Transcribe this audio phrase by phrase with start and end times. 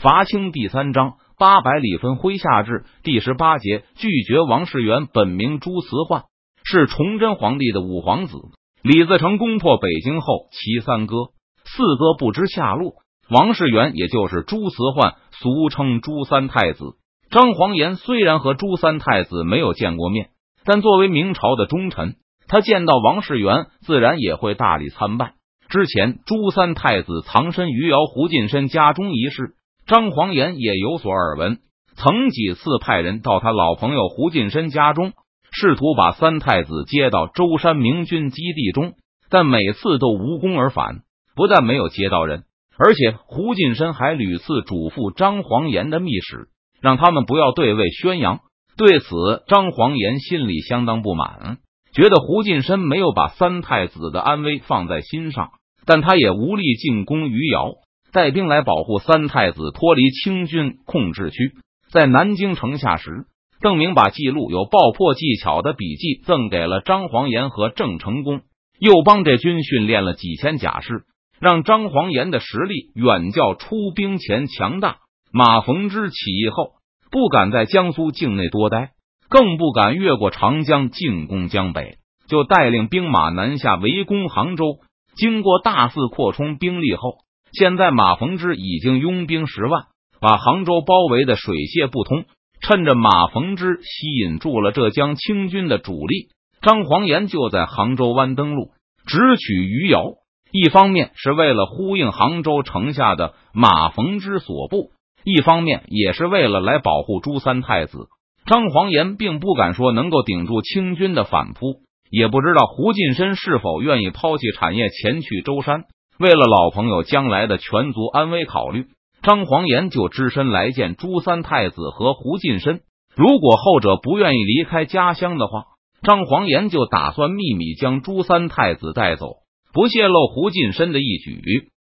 [0.00, 6.22] 伐清第三章八百里分麾下炙第十八节拒绝王世元本名朱慈焕，
[6.62, 8.36] 是崇祯皇帝的五皇子。
[8.80, 11.16] 李自成攻破北京后，其三哥、
[11.64, 12.92] 四哥不知下落。
[13.28, 16.94] 王世元也就是朱慈焕，俗称朱三太子。
[17.28, 20.28] 张煌言虽然和朱三太子没有见过面，
[20.64, 22.14] 但作为明朝的忠臣，
[22.46, 25.32] 他见到王世元自然也会大礼参拜。
[25.68, 29.54] 之前朱三太子藏身余姚胡进深家中一事，
[29.88, 31.60] 张煌言也有所耳闻，
[31.96, 35.14] 曾几次派人到他老朋友胡进深家中，
[35.50, 38.92] 试图把三太子接到舟山明军基地中，
[39.30, 40.98] 但每次都无功而返。
[41.34, 42.42] 不但没有接到人。
[42.76, 46.48] 而且胡进深还屡次嘱咐张煌言的密使，
[46.82, 48.40] 让他们不要对外宣扬。
[48.76, 49.06] 对此，
[49.48, 51.56] 张煌言心里相当不满，
[51.94, 55.48] 觉得胡进深没有把三太子的安危放在心上。
[55.86, 57.72] 但他也无力进攻余姚，
[58.12, 61.52] 带兵来保护三太子脱离清军控制区。
[61.90, 63.26] 在南京城下时，
[63.60, 68.42] 邓明把记录有爆破技巧的笔记赠给了张煌言和郑成功，
[68.78, 71.04] 又帮这军训练了几千甲士。
[71.40, 74.96] 让张煌言的实力远较出兵前强大。
[75.32, 76.72] 马逢之起义后，
[77.12, 78.90] 不敢在江苏境内多待，
[79.28, 84.80] 更不敢越过长江进攻江北，就带领兵马南下围攻杭州。
[85.14, 87.18] 经过大肆扩充兵力后，
[87.58, 89.86] 现在马逢之已经拥兵十万，
[90.20, 92.24] 把杭州包围的水泄不通。
[92.60, 96.28] 趁着马逢之吸引住了浙江清军的主力，
[96.60, 98.70] 张煌言就在杭州湾登陆，
[99.06, 100.04] 直取余姚。
[100.52, 104.90] 一方面是为了呼应杭州城下的马逢之所部，
[105.24, 108.06] 一方面也是为了来保护朱三太子。
[108.46, 115.84] 张煌言并不敢说能够顶住清军的反扑，也不知道胡进深是否愿意抛弃产业前去舟山。
[116.18, 118.86] 为了老朋友将来的全族安危考虑，
[119.22, 122.80] 张黄岩就只身来见朱三太子和胡进深。
[123.14, 125.64] 如果后者不愿意离开家乡的话，
[126.02, 129.36] 张黄岩就打算秘密将朱三太子带走。
[129.72, 131.40] 不泄露胡进深的一举，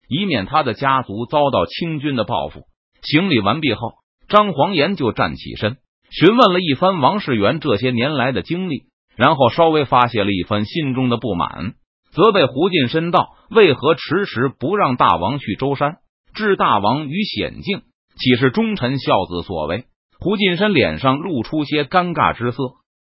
[0.08, 2.62] 以免他的家族遭到清军的报复。
[3.02, 3.94] 行礼完毕后，
[4.28, 5.78] 张黄岩就站起身，
[6.12, 8.84] 询问了一番王世元这些年来的经历，
[9.16, 11.74] 然后稍微发泄了一番心中的不满，
[12.12, 15.98] 责备胡进深道：“为何迟迟不让大王去舟山，
[16.34, 17.82] 置大王于险境？
[18.18, 19.86] 岂是忠臣孝子所为？”
[20.20, 22.58] 胡进深脸上露出些尴尬之色，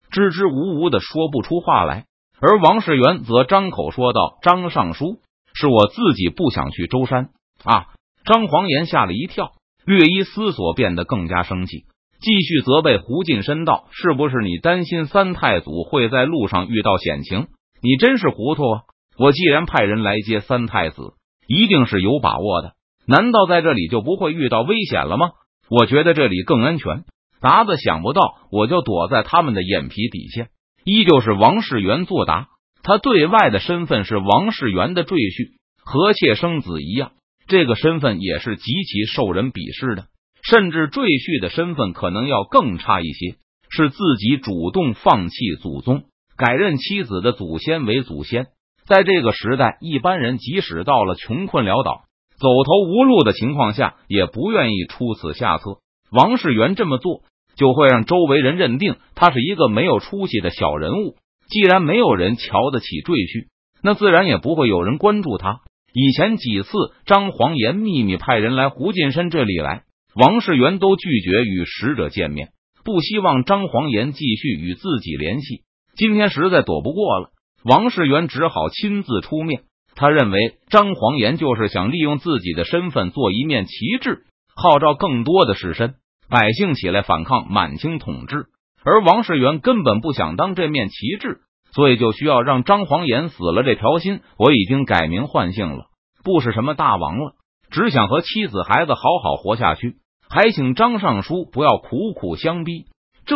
[0.09, 2.05] 支支吾吾的说不出话来。
[2.39, 5.19] 而王世元则张口说道：“张尚书，
[5.53, 7.31] 是我自己不想去舟山
[7.65, 7.87] 啊！”
[8.23, 9.51] 张黄岩吓了一跳，
[9.85, 11.83] 略一思索，变得更加生气，
[12.21, 17.47] 继续责备胡进深道：“是不是你担心三太祖会在路上遇到险情？
[17.81, 18.81] 你真是糊涂啊！
[19.19, 21.13] 我既然派人来接三太子，
[21.45, 22.71] 一定是有把握的。
[23.05, 25.31] 难道在这里就不会遇到危险了吗？
[25.69, 27.03] 我觉得这里更安全。
[27.41, 28.21] 达子想不到，
[28.51, 30.47] 我就躲在他们的眼皮底下。”
[30.85, 32.47] 依旧是王世元作答，
[32.81, 35.51] 他对外的身份是王世元的赘婿，
[35.83, 37.11] 和妾生子一样，
[37.47, 40.05] 这个身份也是极其受人鄙视的，
[40.41, 43.35] 甚至赘婿的身份可能要更差一些，
[43.69, 46.05] 是自己主动放弃祖宗，
[46.37, 48.47] 改认妻子的祖先为祖先。
[48.89, 52.01] 在这个时代，一般人即使到了穷困潦倒、
[52.37, 55.77] 走投无路的情况下，也不愿意出此下策。
[56.11, 57.21] 王世元这么做。
[57.55, 61.17] 就会让周围人认定他是一个没有出息的小人物。
[61.49, 63.47] 既然没有人瞧得起赘婿，
[63.83, 65.59] 那自然也不会有人关注他。
[65.91, 66.69] 以前几次
[67.05, 69.83] 张煌岩秘密派人来胡进深这里来，
[70.15, 72.51] 王世元都拒绝与使者见面，
[72.85, 75.63] 不希望张煌岩继续与自己联系。
[75.97, 77.31] 今天实在躲不过了，
[77.63, 79.63] 王世元只好亲自出面。
[79.95, 84.23] 他认为张煌言就是想利用自己的身份做一面旗帜，
[84.55, 85.95] 号召更多的士绅。
[86.29, 88.45] 百姓起来反抗满清统治，
[88.85, 91.39] 而王世元根本不想当这面旗帜，
[91.71, 94.21] 所以就需要让张煌言死了这条心。
[94.37, 95.87] 我已经改名换姓了，
[96.23, 97.33] 不是什么大王了，
[97.71, 99.97] 只想和妻子孩子好好活下去。
[100.29, 102.85] 还请张尚书不要苦苦相逼。
[103.25, 103.35] 这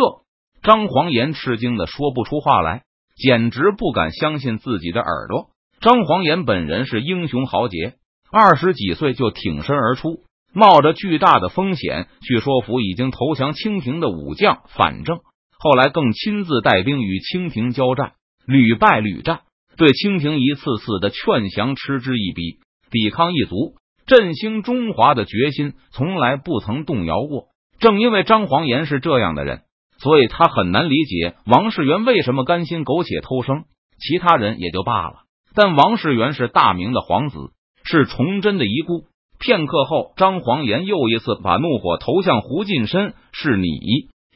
[0.62, 2.84] 张煌言吃惊的说不出话来，
[3.16, 5.50] 简直不敢相信自己的耳朵。
[5.80, 7.94] 张煌言本人是英雄豪杰，
[8.30, 10.24] 二十几岁就挺身而出。
[10.56, 15.18] 冒着巨大的风险去说服已经投降清廷的武将反正，
[15.58, 18.12] 后来更亲自带兵与清廷交战，
[18.46, 19.40] 屡败屡战，
[19.76, 22.60] 对清廷一次次的劝降嗤之以鼻，
[22.92, 23.74] 抵抗一族，
[24.06, 27.46] 振兴中华的决心从来不曾动摇过。
[27.80, 29.62] 正因为张煌言是这样的人，
[30.04, 33.64] 所以他很难理解王世元为什么甘心苟且偷生。
[33.98, 35.22] 其他人也就罢了，
[35.54, 37.38] 但王世元是大明的皇子，
[37.84, 39.04] 是崇祯的遗孤。
[39.38, 43.68] 片刻后，张黄岩又一次把怒火投向胡近身：“是你，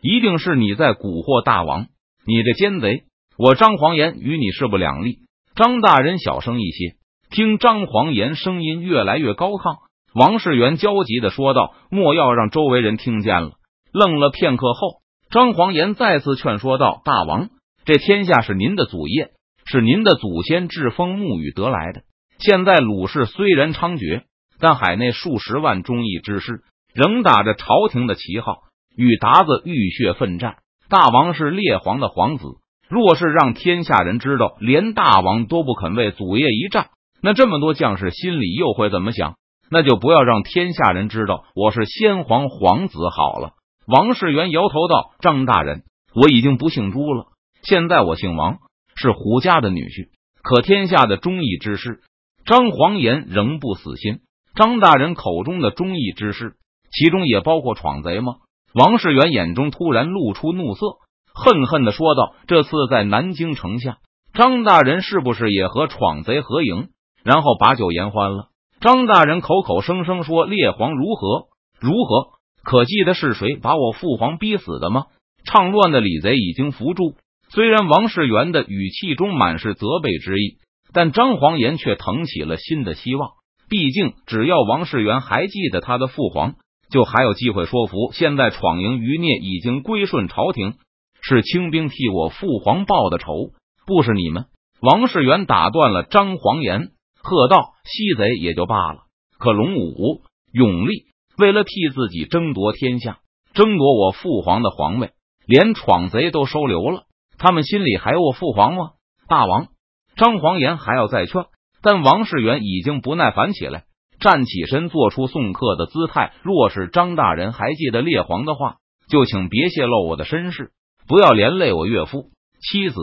[0.00, 1.86] 一定是你在蛊惑大王！
[2.24, 3.02] 你这奸贼！
[3.36, 5.18] 我张黄岩与你势不两立。”
[5.54, 6.96] 张大人小声一些，
[7.30, 9.76] 听张黄岩声音越来越高亢。
[10.14, 13.50] 王世元焦急的说道：“莫要让周围人听见了。”
[13.92, 15.00] 愣了片刻后，
[15.30, 17.50] 张黄岩再次劝说道：“大王，
[17.84, 19.30] 这天下是您的祖业，
[19.66, 22.02] 是您的祖先栉风沐雨得来的。
[22.38, 24.22] 现在鲁氏虽然猖獗。”
[24.60, 28.56] 但海内数十万忠义之士仍打着朝廷的旗号
[28.96, 30.56] 与鞑子浴血奋战。
[30.88, 32.44] 大王是列皇的皇子，
[32.88, 36.88] 若是让天下人知道连大王都不肯为祖业一战，
[37.22, 39.36] 那这么多将士心里又会怎么想？
[39.70, 43.52] 那就不要让天下人知道我是先皇皇子好了。
[43.90, 45.82] 王世元摇头道：“张大人，
[46.14, 47.28] 我已经不姓朱了，
[47.62, 48.58] 现在我姓王，
[48.94, 50.10] 是胡家的女婿。
[50.42, 52.02] 可天下的忠义之士，
[52.44, 54.20] 张黄岩仍不死心。”
[54.54, 56.56] 张大人口中的忠义之士，
[56.92, 58.34] 其中也包括闯贼吗？
[58.74, 60.98] 王世元眼中突然露出怒色，
[61.32, 64.00] 恨恨的说道：“这次在南京城下，
[64.34, 66.88] 张大人是不是也和闯贼合营，
[67.24, 68.48] 然后把酒言欢了？”
[68.82, 71.46] 张大人口口声声说列皇如何
[71.80, 72.37] 如何，
[72.68, 75.06] 可记得是谁把我父皇逼死的吗？
[75.42, 77.14] 唱乱的李贼已经伏诛。
[77.48, 80.58] 虽然王世元的语气中满是责备之意，
[80.92, 83.30] 但张黄岩却腾起了新的希望。
[83.70, 86.56] 毕竟，只要王世元还记得他的父皇，
[86.90, 88.12] 就还有机会说服。
[88.12, 90.74] 现在闯营余孽已经归顺朝廷，
[91.22, 93.52] 是清兵替我父皇报的仇，
[93.86, 94.44] 不是你们。
[94.82, 96.90] 王世元打断了张黄岩，
[97.22, 99.04] 喝道：“西贼也就罢了，
[99.38, 100.20] 可龙武、
[100.52, 101.06] 永力
[101.38, 103.18] 为了替自己争夺天下，
[103.54, 105.12] 争夺我父皇的皇位，
[105.46, 107.04] 连闯贼都收留了，
[107.38, 108.90] 他们心里还有我父皇吗？”
[109.28, 109.68] 大王
[110.16, 111.44] 张黄岩还要再劝。
[111.80, 113.84] 但王世元已经不耐烦起来，
[114.18, 116.32] 站起身，做出送客的姿态。
[116.42, 120.72] 若是张大人还记得列皇的话，就请别泄露我的身世，
[121.06, 122.30] 不要连累我岳父
[122.60, 122.96] 妻子。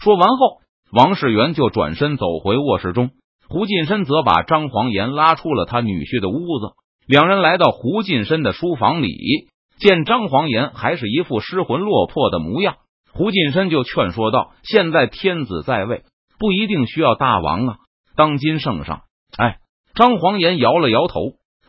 [0.00, 0.58] 说完后，
[0.90, 3.10] 王世元就转身走回卧室中，
[3.48, 5.66] 胡进深则把张黄岩拉出了。
[5.66, 6.74] 他女婿的屋子。
[7.06, 9.48] 两人来到胡进深的书房里，
[9.78, 12.78] 见张黄岩还是一副失魂落魄的模样，
[13.12, 16.02] 胡进深就劝说道：“现在天子在位，
[16.40, 17.76] 不一定需要大王啊。”
[18.16, 19.02] 当今圣上，
[19.38, 19.58] 哎，
[19.94, 21.20] 张黄岩摇了摇头，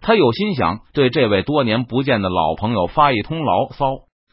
[0.02, 3.86] 他有心想对这位多年不见的老朋友发一通牢骚，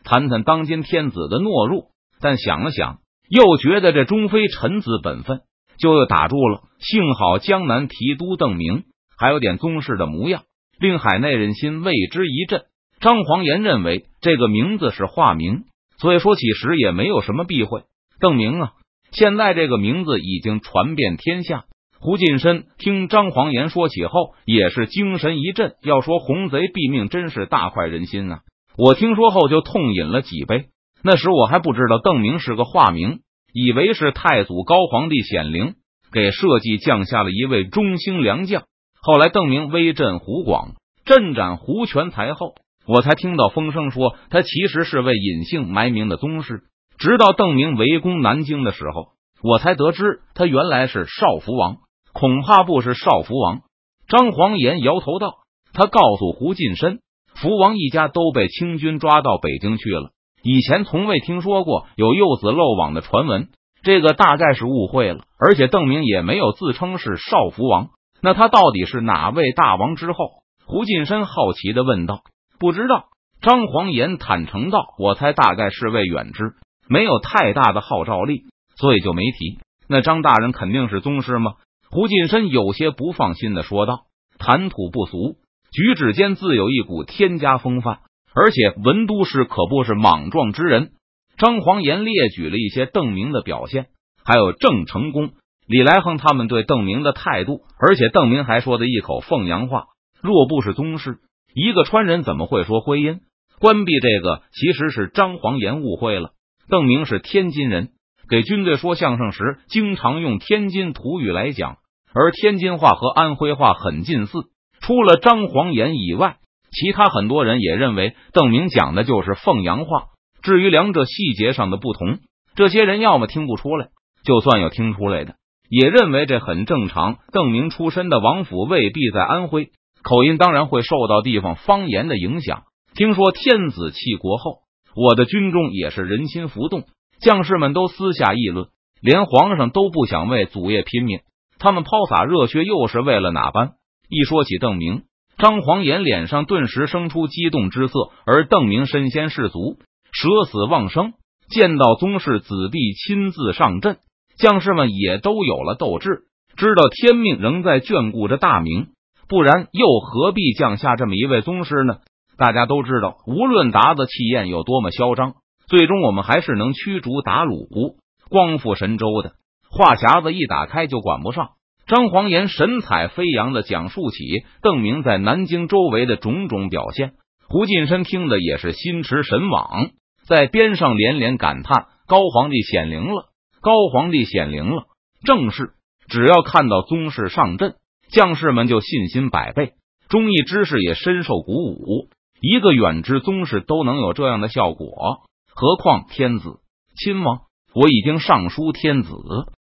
[0.05, 1.89] 谈谈当今天子的懦弱，
[2.21, 5.43] 但想了想，又觉得这终非臣子本分，
[5.77, 6.63] 就又打住了。
[6.79, 8.85] 幸好江南提督邓明
[9.19, 10.45] 还有点宗室的模样，
[10.79, 12.63] 令海内人心为之一振。
[13.01, 15.65] 张黄岩认为这个名字是化名，
[15.99, 17.83] 所以说起时也没有什么避讳。
[18.21, 18.73] 邓明啊，
[19.11, 21.65] 现在这个名字已经传遍天下。
[22.01, 25.75] 胡进深听张黄岩说起后，也是精神一振。
[25.83, 28.41] 要说红贼毙命，真是大快人心啊！
[28.77, 30.67] 我听说后就痛饮了几杯。
[31.03, 33.21] 那时我还不知道邓明是个化名，
[33.53, 35.75] 以为是太祖高皇帝显灵
[36.13, 38.65] 给社稷降下了一位中兴良将。
[39.07, 42.55] 后来邓明威震湖广，镇斩胡全才后，
[42.87, 46.63] 我才听到风声说他其实是位隐姓埋名的宗室。
[46.97, 49.09] 直到邓明围攻南京的时候，
[49.43, 51.77] 我才得知他原来是少福王。
[52.15, 53.61] 恐怕不是少福王。
[54.09, 55.35] 张黄岩摇头道
[55.75, 57.01] ：“他告诉胡进深，
[57.35, 60.13] 福王一家都被清军抓到北京去了。
[60.43, 63.49] 以前从未听说过有幼子漏网的传闻，
[63.83, 65.25] 这个大概是误会了。
[65.39, 67.91] 而且邓明也没有自称是少福王，
[68.25, 70.17] 那他到底是哪位大王之后？”
[70.65, 72.23] 胡进深好奇的问道
[72.59, 73.09] ：“不知道。”
[73.43, 76.55] 张黄岩坦诚道：“我猜大概是位远之，
[76.89, 78.45] 没有太大的号召力，
[78.77, 79.61] 所以就没提。
[79.87, 81.53] 那张大人肯定是宗师吗？”
[81.91, 84.07] 胡进深有些不放心的说道
[84.41, 85.37] ：“谈吐不俗，
[85.71, 87.99] 举止间自有一股天家风范，
[88.35, 90.93] 而且文都师可不是莽撞之人。”
[91.37, 93.89] 张黄岩列举了一些邓明的表现，
[94.25, 95.33] 还有郑成功、
[95.67, 99.85] 李来亨他们对邓明的态度，而且邓明还说的一口凤阳话。
[100.23, 101.19] 若不是宗室，
[101.55, 103.21] 一个川人怎么会说徽音？
[103.61, 106.31] 关闭这个其实是张黄岩误会了，
[106.69, 107.91] 邓明是天津人，
[108.29, 111.79] 给军队说相声时经常用天津土语来讲。
[112.13, 114.39] 而天津话和安徽话很近似，
[114.81, 116.37] 除了张黄岩以外，
[116.71, 120.09] 其他很多人也认为邓明讲的就是凤阳话。
[120.43, 122.19] 至于两者细节上的不同，
[122.55, 123.89] 这些人要么听不出来，
[124.25, 125.37] 就算有听出来的，
[125.75, 127.17] 也认为这很正常。
[127.33, 129.71] 邓明出身的王府未必在安徽，
[130.05, 132.63] 口音当然会受到地方方言的影响。
[132.95, 134.59] 听说天子弃国后，
[134.95, 136.85] 我的军中也是人心浮动，
[137.19, 138.69] 将士们都私下议论，
[139.03, 141.23] 连皇上都不想为祖业拼命。
[141.59, 143.73] 他们抛洒热血，又是为了哪般？
[144.09, 145.03] 一说起邓明，
[145.39, 149.79] 张黄岩脸上顿时生出激动之色，而邓明身先士卒，
[150.13, 151.15] 舍死忘生，
[151.51, 153.97] 见到宗室子弟亲自上阵，
[154.39, 156.25] 将士们也都有了斗志，
[156.57, 158.89] 知道天命仍在眷顾着大明，
[159.29, 161.99] 不然又何必降下这么一位宗师呢？
[162.37, 165.35] 大家都知道，无论达子气焰有多么嚣张，
[165.69, 167.97] 最终我们还是能驱逐鞑虏，
[168.29, 169.35] 光复神州的。
[169.71, 171.51] 话匣子一打开就管不上。
[171.87, 177.13] 张黄岩神采飞扬的讲述起邓明在南京周围的种种表现，
[177.47, 179.91] 胡进深听的也是心驰神往，
[180.27, 183.27] 在边上连连感叹：“高皇帝显灵了，
[183.65, 184.85] 高皇帝显灵了！”
[185.25, 185.73] 正是，
[186.07, 187.77] 只要看到宗室上阵，
[188.11, 189.73] 将士们就信心百倍，
[190.11, 192.11] 忠义之士也深受鼓舞。
[192.41, 195.23] 一个远之宗室都能有这样的效果，
[195.55, 196.59] 何况天子
[196.95, 197.41] 亲王？
[197.75, 199.11] 我已经上书天子。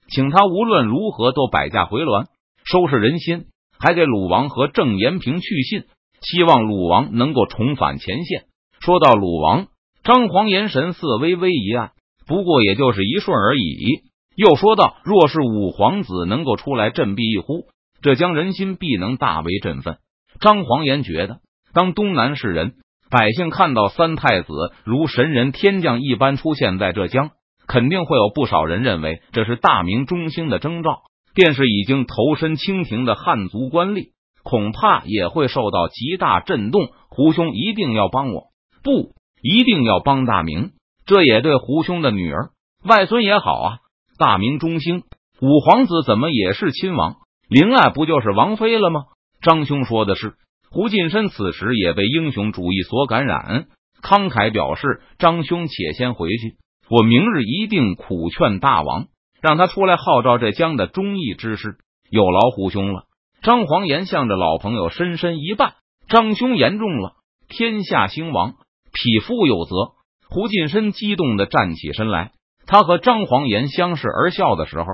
[0.10, 2.26] 请他无论如何都摆驾回銮，
[2.66, 3.46] 收拾人心，
[3.80, 5.86] 还给鲁王和郑延平去信，
[6.22, 8.46] 希望鲁王能够重返前线。
[8.80, 9.68] 说到鲁王，
[10.04, 11.92] 张黄岩神色微微一暗，
[12.28, 14.04] 不过也就是一瞬而已。
[14.36, 17.68] 又说道：“若是五皇子能够出来振臂一呼，
[18.02, 19.98] 这将人心必能大为振奋。”
[20.40, 21.40] 张黄岩觉得，
[21.74, 22.74] 当东南士人
[23.10, 24.52] 百姓看到三太子
[24.84, 27.32] 如神人天降一般出现在浙江。
[27.66, 31.04] 肯定会有不少人认为这是大明中兴的征兆，
[31.34, 34.10] 便是已经投身清廷的汉族官吏，
[34.44, 36.90] 恐怕也会受到极大震动。
[37.10, 38.48] 胡兄一定要帮我，
[38.84, 40.72] 不一定要帮大明，
[41.06, 42.50] 这也对胡兄的女儿、
[42.84, 43.78] 外孙也好啊。
[44.18, 45.04] 大明中兴，
[45.42, 47.16] 五皇子怎么也是亲王？
[47.50, 49.06] 灵爱不就是王妃了吗？
[49.42, 50.36] 张兄说的是。
[50.70, 53.68] 胡进深此时也被英雄主义所感染，
[54.02, 56.56] 慷慨表示：“张兄且先回去。”
[56.90, 59.06] 我明日一定苦劝大王，
[59.40, 61.78] 让他出来号召这江的忠义之士，
[62.10, 63.04] 有劳胡兄了。
[63.44, 65.76] 张黄岩向着老朋友深深一拜
[66.10, 67.14] ：“张兄言重了，
[67.50, 68.54] 天下兴亡，
[68.92, 69.94] 匹夫有责。”
[70.34, 72.32] 胡进深激动的站起身来。
[72.66, 74.86] 他和张黄岩相视而笑的时候，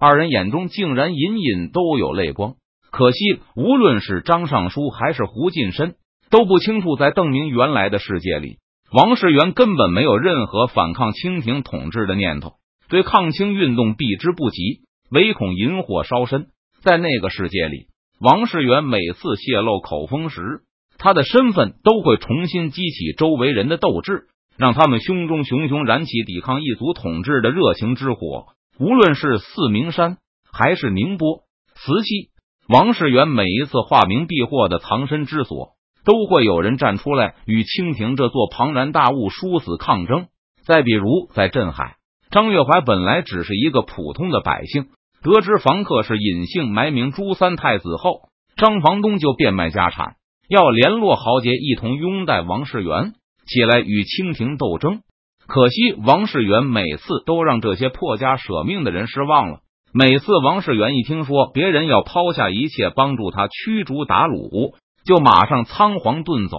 [0.00, 2.54] 二人眼中竟然隐隐都有泪光。
[2.90, 3.18] 可惜，
[3.54, 5.96] 无论是张尚书还是胡进深，
[6.30, 8.56] 都不清楚在邓明原来的世界里。
[8.90, 12.54] 王世元根本没有任何反抗清廷统治的念头，
[12.88, 16.46] 对抗清运动避之不及，唯恐引火烧身。
[16.80, 17.88] 在那个世界里，
[18.18, 20.62] 王世元每次泄露口风时，
[20.96, 28.46] 他的身份都会重新激起周围人的斗志，让他们胸中熊熊燃起抵抗异族统治的热情之火。
[28.78, 30.18] 无论是四明山
[30.52, 31.40] 还是宁波、
[31.74, 32.30] 慈溪，
[32.68, 35.76] 王世元每一次化名避祸的藏身之所。
[36.06, 40.28] 都会有人站出来与清廷这座庞然大物殊死抗争。
[40.64, 41.96] 再比如，在镇海，
[42.30, 44.86] 张月怀本来只是一个普通的百姓，
[45.20, 50.14] 得知房客是隐姓埋名朱三太子后，张房东就变卖家产，
[50.48, 53.14] 要联络豪杰一同拥戴王世元
[53.46, 55.00] 起来与清廷斗争。
[55.46, 59.60] 可惜王世元每次都让这些破家舍命的人失望了。
[59.92, 64.74] 每次王世元一听说别人要抛下一切帮助他驱逐鞑虏。
[65.06, 66.58] 就马上仓皇遁走，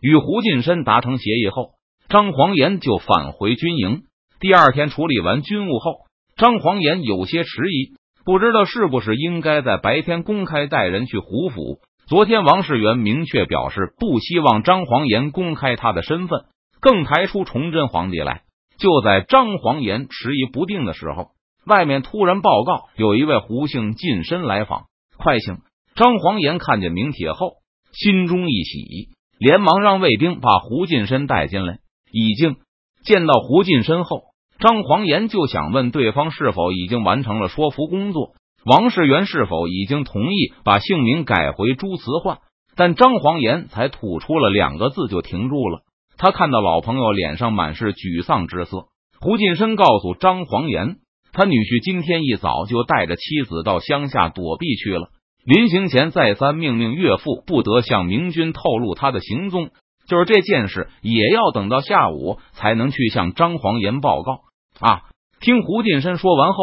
[0.00, 1.72] 与胡进深达成协议后，
[2.08, 4.04] 张黄岩就返回军营。
[4.40, 5.92] 第二天处理完军务后，
[6.38, 7.92] 张黄岩有些迟疑，
[8.24, 11.80] 不知道是不是应该在白天公开带人去胡府。
[12.06, 16.44] 昨天王世元明确表示不希望张黄岩公开他的身份，
[16.78, 18.42] 更抬出崇祯皇帝来。
[18.76, 21.30] 就在张黄岩迟疑不定的时候，
[21.64, 24.84] 外面突然报告有一位胡姓近身来访，
[25.16, 25.58] 快请！
[25.94, 27.52] 张黄岩看见名帖后。
[27.92, 31.78] 心中一喜，连忙让卫兵把胡近身带进来。
[32.10, 32.56] 已经
[33.04, 34.24] 见到胡进身后，
[34.58, 38.34] 张黄岩就想问对方是否已经完成了说服工作，
[38.64, 42.38] 王世元是否已经同意把姓名改回朱慈焕。
[42.76, 45.82] 但张黄岩才吐出了两个字就停住了。
[46.16, 48.86] 他看到老朋友脸上满是沮丧之色，
[49.20, 50.96] 胡进深告诉张黄岩，
[51.32, 55.10] 他女婿今天一早就带着妻子到乡下躲避去了。
[55.44, 59.70] 临行前，再三命令岳父不得向明军透露他的行踪，
[60.08, 64.40] 就是这件事也要等到下午才能去向张黄岩报告。
[64.80, 65.02] 啊！
[65.40, 66.56] 听胡进深说完后，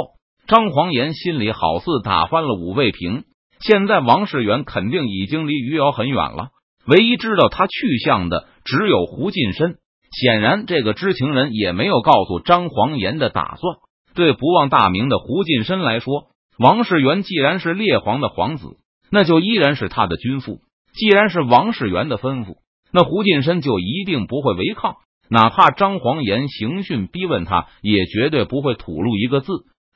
[0.51, 3.23] 张黄岩心里好似打翻了五味瓶。
[3.61, 6.49] 现在王世元肯定已经离余姚很远了，
[6.85, 9.77] 唯一知道他去向的只有胡进深。
[10.11, 13.77] 显然，这个知情人也没有告诉张黄岩的打算。
[14.13, 16.25] 对不忘大名的胡进深来说。
[16.59, 18.75] 王世元既然是列皇的皇子，
[19.09, 20.59] 那就依然是他的君父。
[20.93, 22.55] 既然是王世元的吩咐，
[22.91, 24.95] 那胡进深就一定不会违抗。
[25.29, 29.47] 哪怕张黄岩刑讯逼问他，也绝对不会吐露一个字。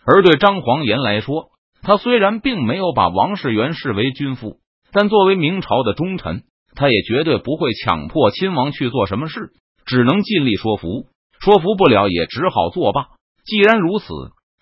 [0.06, 1.50] 而对张黄岩来说，
[1.82, 4.58] 他虽然并没有把王世元视为君父，
[4.92, 6.44] 但作为明朝的忠臣，
[6.76, 9.52] 他也绝对不会强迫亲王去做什么事，
[9.86, 11.08] 只能尽力说服。
[11.40, 13.08] 说服不了，也只好作罢。
[13.46, 14.06] 既然如此，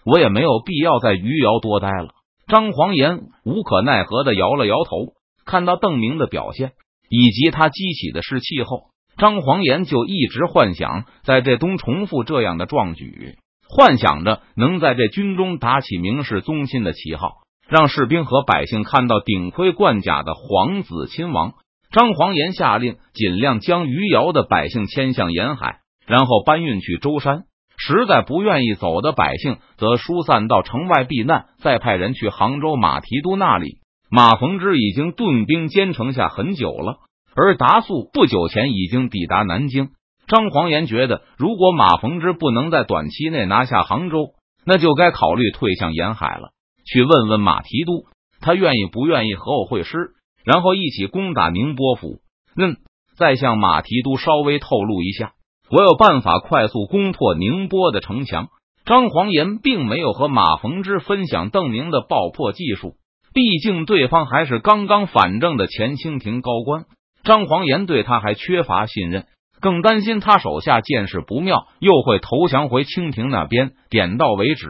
[0.06, 2.10] 我也没有必要在余姚多待了。
[2.48, 5.14] 张黄岩无可奈何的摇了摇头。
[5.46, 6.72] 看到邓明的表现
[7.10, 13.38] 以及他激起的士气后，张黄岩就一直幻想在这东重复这样的壮举，
[13.76, 17.32] 幻想着能在这军中打起明世宗亲的旗号，
[17.68, 21.54] 让士兵和百姓看到顶盔冠甲的皇子亲王。
[21.92, 27.46] 张黄岩下令，尽量将余姚的百姓迁向沿海，然后搬运去舟山。
[27.76, 31.46] 实在不愿意走的百姓，则疏散到城外避难。
[31.58, 33.80] 再派人去杭州马提督那里。
[34.12, 36.98] 马逢之已经顿兵坚城下很久了，
[37.36, 39.90] 而达素不久前已经抵达南京。
[40.28, 44.34] 张黄岩觉得，如果马逢之不能在短期内拿下杭州，
[44.66, 46.52] 那就该考虑退向沿海了。
[46.86, 48.06] 去问问马提督，
[48.40, 50.12] 他愿意不愿意和我会师？
[50.44, 52.20] 然后一起攻打宁波府。
[52.56, 52.78] 嗯，
[53.18, 55.34] 再向马提督稍微透露一下，
[55.70, 58.48] 我有办法快速攻破宁波的城墙。
[58.86, 62.96] 张黄岩并没有和马逢之分享邓明的爆破技术，
[63.34, 66.84] 毕竟对方还是刚刚反正的前清廷高官，
[67.24, 69.26] 张黄岩对他还缺乏信任，
[69.64, 73.72] 更担心他手下见势不妙，又会投降回清廷那边。
[73.90, 74.68] 点到为止，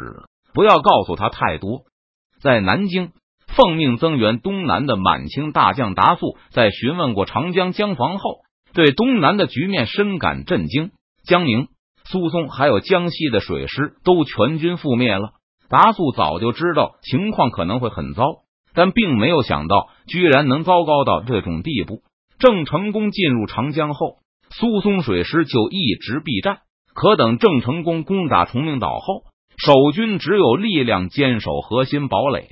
[0.53, 1.81] 不要告诉他太多。
[2.41, 3.11] 在南京。
[3.55, 8.37] 奉命增援东南的满清大将达素，在询问过长江江防后，
[8.73, 10.89] 对东南的局面深感震惊。
[11.23, 11.67] 江宁、
[12.03, 15.33] 苏松还有江西的水师都全军覆灭了。
[15.69, 18.23] 达素早就知道情况可能会很糟，
[18.73, 22.01] 但并没有想到居然能糟糕到这种地步。
[22.39, 24.15] 郑成功进入长江后，
[24.59, 26.59] 苏松水师就一直避战。
[26.93, 29.23] 可等郑成功攻打崇明岛后，
[29.57, 32.47] 守军只有力量坚守核心堡垒。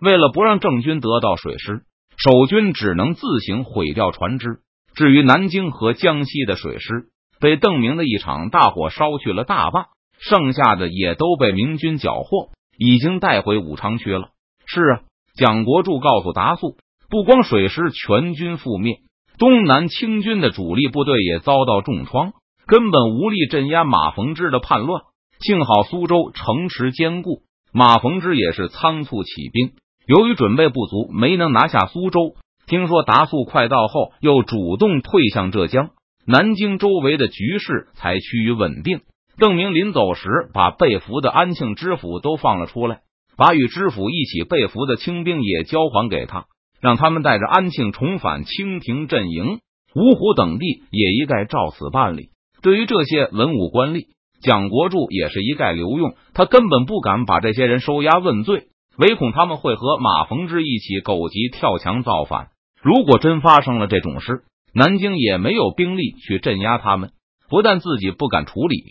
[0.00, 1.82] 为了不让郑军得到水师，
[2.16, 4.58] 守军只能自行毁掉船只。
[4.94, 7.08] 至于南京和江西的水师，
[7.40, 9.86] 被邓明的一场大火烧去了大半，
[10.18, 14.28] 剩下的也都被明军缴获，已经带回武昌去了。
[14.66, 15.00] 是啊，
[15.34, 16.76] 蒋国柱告诉达素，
[17.08, 18.98] 不光水师全军覆灭，
[19.38, 22.32] 东南清军的主力部队也遭到重创，
[22.66, 25.02] 根本无力镇压马逢之的叛乱。
[25.38, 29.70] 幸好苏州城池坚固，马逢之也是仓促起兵。
[30.06, 32.34] 由于准备不足，没能拿下苏州。
[32.66, 35.90] 听说达速快到后，又主动退向浙江、
[36.26, 39.02] 南京周围的局势才趋于稳定。
[39.38, 43.02] 邓明临走时，把被俘的安庆知府都放了出来，
[43.36, 46.46] 把与知府一起被俘的清兵也交还给他，
[46.80, 49.60] 让他们带着安庆重返清廷阵营。
[49.94, 52.28] 芜湖等地也一概照此办理。
[52.62, 54.06] 对于这些文武官吏，
[54.42, 58.68] 蒋国柱也是一概留用，他根本不敢把这些人收押问罪。
[58.98, 62.48] 唯恐他们会和马逢之一起狗急跳墙造反。
[62.82, 64.42] 如果真发生了这种事，
[64.74, 67.10] 南京也没有兵力去镇压他们。
[67.48, 68.82] 不但自己不敢处理，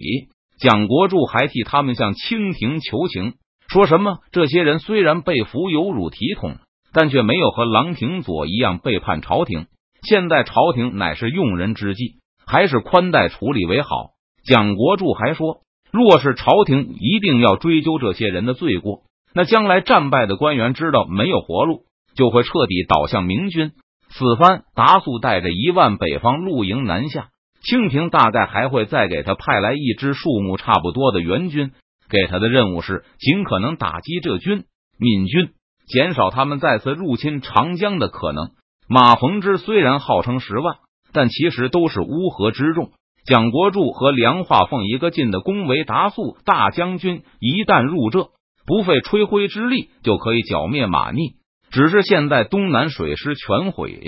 [0.60, 3.34] 蒋国柱还替他们向清廷求情，
[3.70, 6.58] 说什么这些人虽然被俘有辱体统，
[6.94, 9.68] 但却没有和郎廷佐一样背叛朝廷。
[10.04, 14.12] 现在朝廷乃是用人之际，还是宽待处理为好。
[14.46, 19.02] 蒋国柱还说，若是朝廷一定要追究这些人的罪过。
[19.34, 21.82] 那将来战败的官员知道没有活路，
[22.16, 23.72] 就会彻底倒向明军。
[24.10, 27.30] 此番达素带着一万北方露营南下，
[27.62, 31.72] 清廷大概还会再给他派来一支数目差不多的援军。
[32.10, 34.64] 给他的任务是尽可能打击浙军、
[34.98, 35.50] 闽军，
[35.88, 38.52] 减少他们再次入侵长江的可能。
[38.90, 40.78] 马逢之虽然号称十万，
[41.12, 42.92] 但其实都是乌合之众。
[43.26, 48.30] 蒋国柱和梁化凤一个劲的恭维达素大将军，一旦入浙。
[48.66, 51.36] 不费吹灰之力就可以剿灭马逆，
[51.70, 54.02] 只是现在东南水师全毁，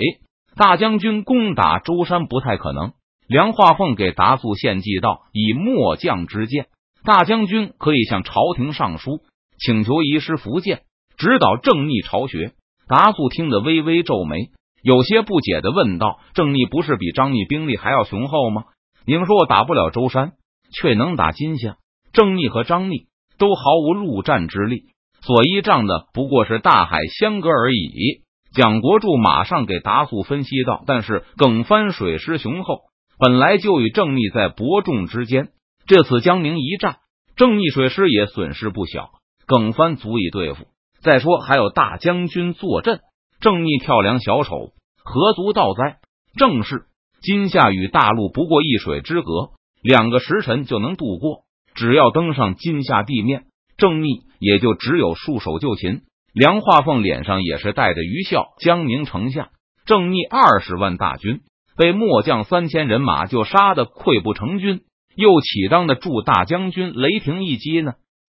[0.54, 2.92] 大将军攻打舟山不太可能。
[3.26, 6.66] 梁化凤给达素献计道：“以末将之见，
[7.04, 9.20] 大将军可以向朝廷上书，
[9.58, 10.82] 请求移师福建，
[11.20, 12.54] 指导正逆巢穴。”
[12.88, 14.48] 达素听得微微皱眉，
[14.82, 18.64] 有些不解的问道：“正逆不是比张逆兵力还要雄厚吗？
[19.06, 20.32] 你们说我打不了舟山，
[20.74, 21.76] 却能打金乡？
[22.12, 23.08] 正逆和张逆。”
[23.40, 24.82] 都毫无陆战之力，
[25.22, 28.20] 所依仗的不过是大海相隔而已。
[28.52, 32.80] 蒋国柱马上给达素分析道：“但是耿帆水师雄厚，
[33.18, 35.48] 本来就与正逆在伯仲之间。
[35.86, 36.96] 这次江宁一战，
[37.34, 39.08] 正逆水师也损失不小，
[39.46, 40.66] 耿帆足以对付。
[41.02, 43.00] 再说还有大将军坐镇，
[43.40, 45.98] 正逆跳梁小丑，何足道哉？
[46.36, 46.84] 正是
[47.22, 49.50] 今夏与大陆不过一水之隔，
[49.82, 53.44] 两个时辰就能度过。”只要登上金夏地面，
[53.76, 54.08] 正逆
[54.40, 56.02] 也就只有束手就擒。
[56.34, 58.48] 梁化凤脸上也是带着余笑。
[58.58, 59.50] 江宁城下，
[59.86, 61.40] 正逆二十万大军，
[61.76, 64.82] 被末将三千人马就杀得溃不成军，
[65.14, 67.94] 又岂当得住大将军雷霆一击呢？